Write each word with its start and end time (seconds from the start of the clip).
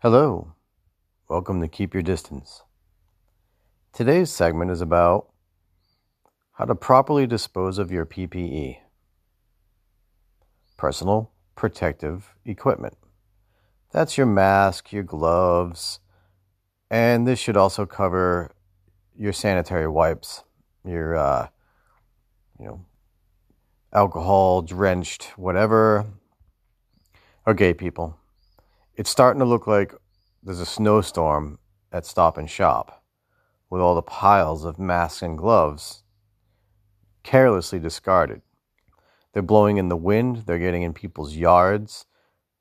Hello, 0.00 0.54
welcome 1.28 1.60
to 1.60 1.66
Keep 1.66 1.92
Your 1.92 2.04
Distance. 2.04 2.62
Today's 3.92 4.30
segment 4.30 4.70
is 4.70 4.80
about 4.80 5.26
how 6.52 6.66
to 6.66 6.76
properly 6.76 7.26
dispose 7.26 7.78
of 7.78 7.90
your 7.90 8.06
PPE 8.06 8.76
personal 10.76 11.32
protective 11.56 12.36
equipment. 12.44 12.96
That's 13.90 14.16
your 14.16 14.28
mask, 14.28 14.92
your 14.92 15.02
gloves, 15.02 15.98
and 16.88 17.26
this 17.26 17.40
should 17.40 17.56
also 17.56 17.84
cover 17.84 18.52
your 19.16 19.32
sanitary 19.32 19.88
wipes, 19.88 20.44
your 20.84 21.16
uh, 21.16 21.48
you 22.60 22.66
know 22.66 22.84
alcohol 23.92 24.62
drenched 24.62 25.36
whatever. 25.36 26.06
Okay, 27.48 27.74
people 27.74 28.17
it's 28.98 29.10
starting 29.10 29.38
to 29.38 29.46
look 29.46 29.68
like 29.68 29.94
there's 30.42 30.58
a 30.58 30.66
snowstorm 30.66 31.60
at 31.92 32.04
Stop 32.04 32.36
and 32.36 32.50
Shop 32.50 33.04
with 33.70 33.80
all 33.80 33.94
the 33.94 34.02
piles 34.02 34.64
of 34.64 34.80
masks 34.80 35.22
and 35.22 35.38
gloves 35.38 36.02
carelessly 37.22 37.78
discarded. 37.78 38.42
They're 39.32 39.42
blowing 39.42 39.76
in 39.76 39.88
the 39.88 39.96
wind, 39.96 40.44
they're 40.46 40.58
getting 40.58 40.82
in 40.82 40.94
people's 40.94 41.36
yards, 41.36 42.06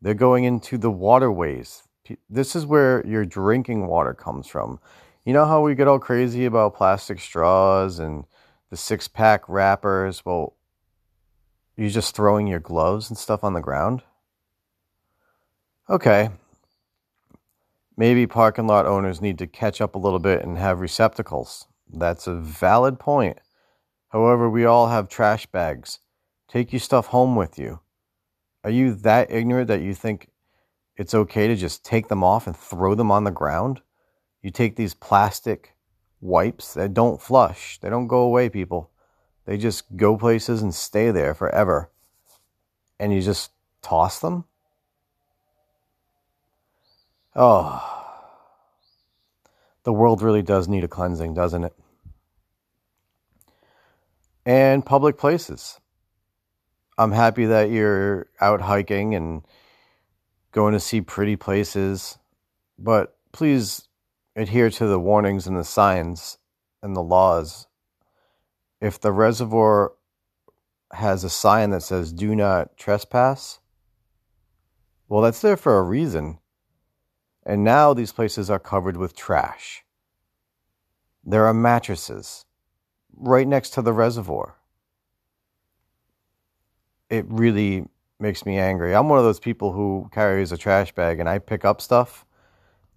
they're 0.00 0.14
going 0.14 0.44
into 0.44 0.78
the 0.78 0.90
waterways. 0.90 1.82
This 2.28 2.54
is 2.54 2.64
where 2.64 3.04
your 3.04 3.24
drinking 3.24 3.88
water 3.88 4.14
comes 4.14 4.46
from. 4.46 4.78
You 5.24 5.32
know 5.32 5.46
how 5.46 5.62
we 5.62 5.74
get 5.74 5.88
all 5.88 5.98
crazy 5.98 6.44
about 6.44 6.76
plastic 6.76 7.18
straws 7.18 7.98
and 7.98 8.24
the 8.70 8.76
six 8.76 9.08
pack 9.08 9.48
wrappers? 9.48 10.24
Well, 10.24 10.54
you're 11.76 11.90
just 11.90 12.14
throwing 12.14 12.46
your 12.46 12.60
gloves 12.60 13.10
and 13.10 13.18
stuff 13.18 13.42
on 13.42 13.54
the 13.54 13.60
ground? 13.60 14.02
Okay, 15.90 16.30
maybe 17.96 18.26
parking 18.26 18.68
lot 18.68 18.86
owners 18.86 19.20
need 19.20 19.38
to 19.38 19.46
catch 19.46 19.80
up 19.80 19.96
a 19.96 19.98
little 19.98 20.20
bit 20.20 20.42
and 20.44 20.56
have 20.56 20.80
receptacles. 20.80 21.66
That's 21.92 22.28
a 22.28 22.34
valid 22.34 23.00
point. 23.00 23.38
However, 24.10 24.48
we 24.48 24.64
all 24.64 24.88
have 24.88 25.08
trash 25.08 25.46
bags. 25.46 25.98
Take 26.48 26.72
your 26.72 26.80
stuff 26.80 27.06
home 27.06 27.34
with 27.34 27.58
you. 27.58 27.80
Are 28.62 28.70
you 28.70 28.94
that 28.94 29.30
ignorant 29.32 29.68
that 29.68 29.82
you 29.82 29.94
think 29.94 30.30
it's 30.96 31.14
okay 31.14 31.48
to 31.48 31.56
just 31.56 31.84
take 31.84 32.08
them 32.08 32.22
off 32.22 32.46
and 32.46 32.56
throw 32.56 32.94
them 32.94 33.10
on 33.10 33.24
the 33.24 33.30
ground? 33.30 33.80
You 34.42 34.50
take 34.50 34.76
these 34.76 34.94
plastic 34.94 35.74
wipes 36.20 36.74
that 36.74 36.94
don't 36.94 37.20
flush, 37.20 37.78
they 37.80 37.90
don't 37.90 38.06
go 38.06 38.20
away, 38.20 38.48
people. 38.48 38.90
They 39.46 39.56
just 39.56 39.96
go 39.96 40.16
places 40.16 40.62
and 40.62 40.74
stay 40.74 41.10
there 41.10 41.34
forever. 41.34 41.90
And 42.98 43.12
you 43.12 43.22
just 43.22 43.50
toss 43.82 44.20
them? 44.20 44.44
Oh, 47.34 47.90
the 49.84 49.92
world 49.92 50.20
really 50.20 50.42
does 50.42 50.66
need 50.68 50.84
a 50.84 50.88
cleansing, 50.88 51.34
doesn't 51.34 51.64
it? 51.64 51.72
And 54.44 54.84
public 54.84 55.16
places. 55.16 55.78
I'm 56.98 57.12
happy 57.12 57.46
that 57.46 57.70
you're 57.70 58.26
out 58.40 58.60
hiking 58.60 59.14
and 59.14 59.42
going 60.52 60.74
to 60.74 60.80
see 60.80 61.00
pretty 61.00 61.36
places, 61.36 62.18
but 62.78 63.16
please 63.32 63.88
adhere 64.34 64.70
to 64.70 64.86
the 64.86 64.98
warnings 64.98 65.46
and 65.46 65.56
the 65.56 65.64
signs 65.64 66.38
and 66.82 66.96
the 66.96 67.02
laws. 67.02 67.68
If 68.80 69.00
the 69.00 69.12
reservoir 69.12 69.92
has 70.92 71.22
a 71.22 71.30
sign 71.30 71.70
that 71.70 71.82
says 71.82 72.12
do 72.12 72.34
not 72.34 72.76
trespass, 72.76 73.60
well, 75.08 75.22
that's 75.22 75.40
there 75.40 75.56
for 75.56 75.78
a 75.78 75.82
reason. 75.82 76.38
And 77.50 77.64
now 77.64 77.94
these 77.94 78.12
places 78.12 78.48
are 78.48 78.60
covered 78.60 78.96
with 78.96 79.16
trash. 79.16 79.84
There 81.24 81.46
are 81.46 81.52
mattresses 81.52 82.44
right 83.16 83.48
next 83.48 83.70
to 83.70 83.82
the 83.82 83.92
reservoir. 83.92 84.54
It 87.08 87.24
really 87.26 87.88
makes 88.20 88.46
me 88.46 88.56
angry. 88.56 88.94
I'm 88.94 89.08
one 89.08 89.18
of 89.18 89.24
those 89.24 89.40
people 89.40 89.72
who 89.72 90.08
carries 90.12 90.52
a 90.52 90.56
trash 90.56 90.92
bag 90.92 91.18
and 91.18 91.28
I 91.28 91.40
pick 91.40 91.64
up 91.64 91.80
stuff, 91.80 92.24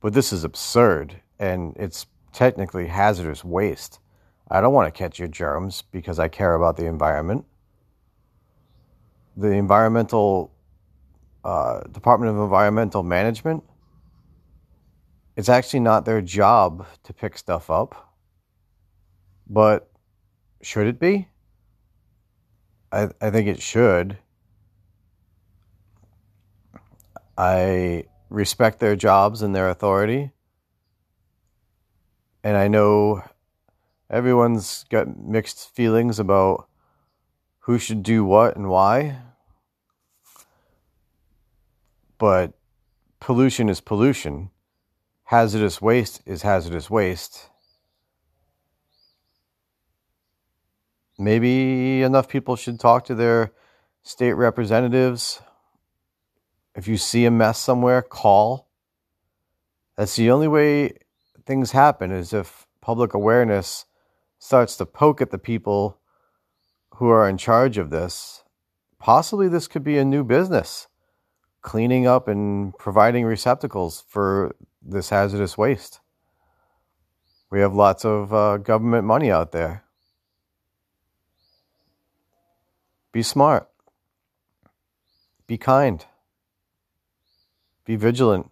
but 0.00 0.12
this 0.12 0.34
is 0.34 0.44
absurd 0.44 1.22
and 1.38 1.74
it's 1.78 2.04
technically 2.34 2.88
hazardous 2.88 3.42
waste. 3.42 4.00
I 4.50 4.60
don't 4.60 4.74
want 4.74 4.94
to 4.94 4.98
catch 4.98 5.18
your 5.18 5.28
germs 5.28 5.80
because 5.80 6.18
I 6.18 6.28
care 6.28 6.54
about 6.56 6.76
the 6.76 6.84
environment. 6.84 7.46
The 9.34 9.52
environmental 9.52 10.52
uh, 11.42 11.84
Department 11.84 12.36
of 12.36 12.42
Environmental 12.42 13.02
Management 13.02 13.64
it's 15.36 15.48
actually 15.48 15.80
not 15.80 16.04
their 16.04 16.20
job 16.20 16.86
to 17.04 17.12
pick 17.12 17.38
stuff 17.38 17.70
up. 17.70 18.14
But 19.48 19.90
should 20.62 20.86
it 20.86 20.98
be? 20.98 21.28
I, 22.90 23.08
I 23.20 23.30
think 23.30 23.48
it 23.48 23.60
should. 23.60 24.18
I 27.36 28.04
respect 28.28 28.78
their 28.78 28.94
jobs 28.94 29.42
and 29.42 29.54
their 29.54 29.70
authority. 29.70 30.32
And 32.44 32.56
I 32.56 32.68
know 32.68 33.22
everyone's 34.10 34.84
got 34.90 35.16
mixed 35.18 35.74
feelings 35.74 36.18
about 36.18 36.68
who 37.60 37.78
should 37.78 38.02
do 38.02 38.24
what 38.24 38.56
and 38.56 38.68
why. 38.68 39.18
But 42.18 42.52
pollution 43.18 43.68
is 43.68 43.80
pollution 43.80 44.51
hazardous 45.32 45.80
waste 45.80 46.20
is 46.26 46.42
hazardous 46.42 46.90
waste. 46.90 47.48
Maybe 51.18 52.02
enough 52.02 52.28
people 52.28 52.54
should 52.54 52.78
talk 52.78 53.06
to 53.06 53.14
their 53.14 53.52
state 54.02 54.34
representatives. 54.34 55.40
If 56.74 56.86
you 56.86 56.98
see 56.98 57.24
a 57.24 57.30
mess 57.30 57.58
somewhere, 57.58 58.02
call. 58.02 58.68
That's 59.96 60.16
the 60.16 60.30
only 60.30 60.48
way 60.48 60.98
things 61.46 61.72
happen 61.72 62.12
is 62.12 62.34
if 62.34 62.66
public 62.82 63.14
awareness 63.14 63.86
starts 64.38 64.76
to 64.76 64.84
poke 64.84 65.22
at 65.22 65.30
the 65.30 65.38
people 65.38 65.96
who 66.96 67.08
are 67.08 67.26
in 67.26 67.38
charge 67.38 67.78
of 67.78 67.88
this. 67.88 68.44
Possibly 68.98 69.48
this 69.48 69.66
could 69.66 69.82
be 69.82 69.96
a 69.96 70.04
new 70.04 70.24
business 70.24 70.88
cleaning 71.62 72.06
up 72.06 72.28
and 72.28 72.76
providing 72.76 73.24
receptacles 73.24 74.04
for 74.08 74.54
this 74.82 75.10
hazardous 75.10 75.56
waste. 75.56 76.00
We 77.50 77.60
have 77.60 77.74
lots 77.74 78.04
of 78.04 78.32
uh, 78.32 78.56
government 78.58 79.04
money 79.04 79.30
out 79.30 79.52
there. 79.52 79.84
Be 83.12 83.22
smart. 83.22 83.68
Be 85.46 85.58
kind. 85.58 86.04
Be 87.84 87.96
vigilant. 87.96 88.50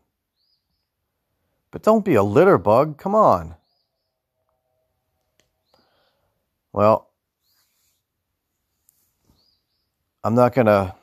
But 1.70 1.82
don't 1.82 2.04
be 2.04 2.15
a 2.15 2.22
litter 2.22 2.59
bug. 2.59 2.99
Come 2.99 3.15
on. 3.15 3.54
Well, 6.72 7.09
I'm 10.22 10.34
not 10.34 10.54
going 10.54 10.66
to 10.66 10.94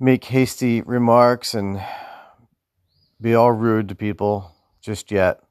make 0.00 0.24
hasty 0.24 0.80
remarks 0.82 1.54
and 1.54 1.82
be 3.20 3.34
all 3.34 3.52
rude 3.52 3.88
to 3.88 3.94
people 3.94 4.52
just 4.80 5.10
yet. 5.10 5.42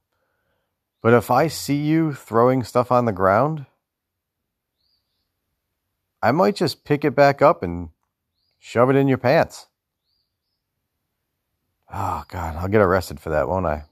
But 1.01 1.13
if 1.13 1.29
I 1.29 1.47
see 1.47 1.75
you 1.75 2.13
throwing 2.13 2.63
stuff 2.63 2.91
on 2.91 3.05
the 3.05 3.11
ground, 3.11 3.65
I 6.21 6.31
might 6.31 6.55
just 6.55 6.83
pick 6.83 7.05
it 7.05 7.15
back 7.15 7.41
up 7.41 7.61
and 7.61 7.89
shove 8.57 8.89
it 8.89 8.95
in 8.95 9.07
your 9.07 9.17
pants. 9.17 9.67
Oh, 11.93 12.23
God, 12.27 12.55
I'll 12.55 12.67
get 12.67 12.81
arrested 12.81 13.19
for 13.19 13.29
that, 13.29 13.47
won't 13.47 13.65
I? 13.65 13.83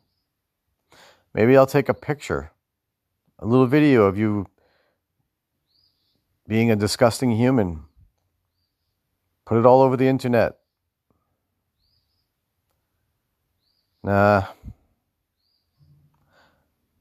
Maybe 1.34 1.56
I'll 1.56 1.68
take 1.68 1.90
a 1.90 1.94
picture, 1.94 2.52
a 3.40 3.46
little 3.46 3.68
video 3.68 4.04
of 4.04 4.18
you 4.18 4.48
being 6.48 6.72
a 6.72 6.76
disgusting 6.76 7.32
human. 7.32 7.84
Put 9.46 9.60
it 9.60 9.66
all 9.66 9.82
over 9.82 9.96
the 9.96 10.08
internet. 10.08 10.58
Nah. 14.04 14.46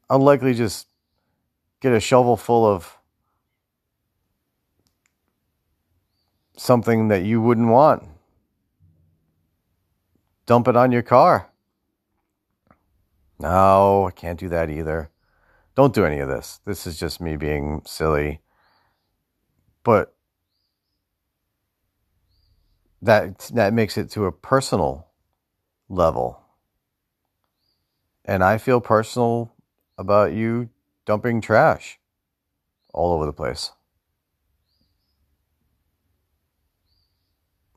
I'll 0.08 0.18
likely 0.18 0.54
just 0.54 0.86
get 1.80 1.92
a 1.92 2.00
shovel 2.00 2.36
full 2.36 2.66
of 2.66 2.98
something 6.56 7.08
that 7.08 7.24
you 7.24 7.40
wouldn't 7.40 7.68
want. 7.68 8.06
Dump 10.46 10.68
it 10.68 10.76
on 10.76 10.92
your 10.92 11.02
car. 11.02 11.50
No, 13.38 14.06
I 14.06 14.10
can't 14.10 14.38
do 14.38 14.48
that 14.50 14.70
either. 14.70 15.10
Don't 15.74 15.94
do 15.94 16.04
any 16.04 16.20
of 16.20 16.28
this. 16.28 16.60
This 16.64 16.86
is 16.86 16.98
just 16.98 17.20
me 17.20 17.36
being 17.36 17.82
silly. 17.84 18.40
But 19.82 20.14
that 23.04 23.50
that 23.54 23.74
makes 23.74 23.98
it 23.98 24.10
to 24.12 24.24
a 24.24 24.32
personal 24.32 25.08
level. 25.88 26.40
And 28.24 28.42
I 28.42 28.56
feel 28.58 28.80
personal 28.80 29.52
about 29.98 30.32
you 30.32 30.70
dumping 31.04 31.40
trash 31.42 31.98
all 32.94 33.12
over 33.12 33.26
the 33.26 33.32
place. 33.32 33.72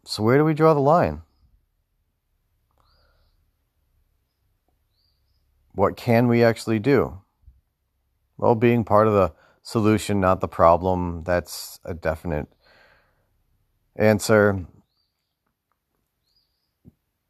So, 0.05 0.23
where 0.23 0.37
do 0.37 0.45
we 0.45 0.53
draw 0.53 0.73
the 0.73 0.79
line? 0.79 1.23
What 5.73 5.97
can 5.97 6.27
we 6.29 6.43
actually 6.43 6.79
do? 6.79 7.21
Well, 8.37 8.55
being 8.55 8.85
part 8.85 9.07
of 9.07 9.13
the 9.13 9.33
solution, 9.63 10.21
not 10.21 10.39
the 10.39 10.47
problem, 10.47 11.23
that's 11.25 11.79
a 11.83 11.93
definite 11.93 12.47
answer. 13.97 14.65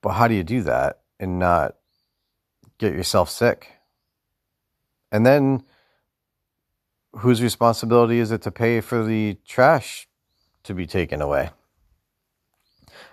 How 0.09 0.27
do 0.27 0.35
you 0.35 0.43
do 0.43 0.61
that 0.63 1.01
and 1.19 1.39
not 1.39 1.75
get 2.77 2.93
yourself 2.93 3.29
sick? 3.29 3.69
And 5.11 5.25
then 5.25 5.63
whose 7.13 7.41
responsibility 7.41 8.19
is 8.19 8.31
it 8.31 8.41
to 8.43 8.51
pay 8.51 8.81
for 8.81 9.03
the 9.03 9.37
trash 9.47 10.07
to 10.63 10.73
be 10.73 10.85
taken 10.85 11.21
away? 11.21 11.49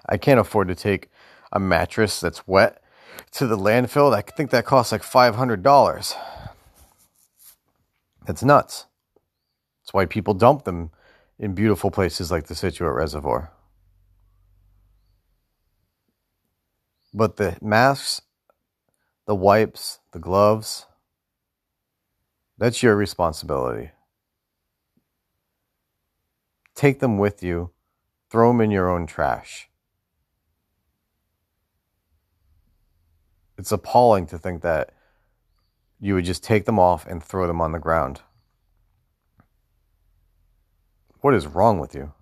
I 0.07 0.17
can't 0.17 0.41
afford 0.41 0.69
to 0.69 0.75
take 0.75 1.09
a 1.53 1.61
mattress 1.61 2.21
that's 2.21 2.47
wet 2.47 2.83
to 3.33 3.47
the 3.47 3.57
landfill. 3.57 4.15
I 4.15 4.21
think 4.21 4.51
that 4.51 4.67
costs 4.67 4.93
like 4.93 5.03
$500. 5.03 6.15
That's 8.27 8.43
nuts. 8.43 8.87
That's 9.83 9.95
why 9.95 10.07
people 10.07 10.35
dump 10.35 10.65
them 10.65 10.91
in 11.39 11.55
beautiful 11.55 11.91
places 11.91 12.31
like 12.31 12.47
the 12.47 12.55
Scituate 12.55 12.95
Reservoir. 12.95 13.51
But 17.17 17.37
the 17.37 17.57
masks, 17.63 18.23
the 19.27 19.37
wipes, 19.37 20.01
the 20.11 20.19
gloves, 20.19 20.87
that's 22.59 22.83
your 22.83 22.97
responsibility. 22.97 23.93
Take 26.75 26.99
them 26.99 27.19
with 27.19 27.41
you, 27.41 27.71
throw 28.31 28.51
them 28.51 28.61
in 28.61 28.73
your 28.73 28.91
own 28.91 29.07
trash. 29.07 29.69
It's 33.57 33.71
appalling 33.71 34.27
to 34.27 34.39
think 34.39 34.63
that 34.63 34.91
you 36.01 36.15
would 36.15 36.25
just 36.25 36.43
take 36.43 36.65
them 36.65 36.81
off 36.81 37.07
and 37.07 37.23
throw 37.23 37.47
them 37.47 37.61
on 37.61 37.71
the 37.71 37.79
ground. 37.79 38.23
What 41.21 41.33
is 41.33 41.47
wrong 41.47 41.79
with 41.79 41.95
you? 41.95 42.13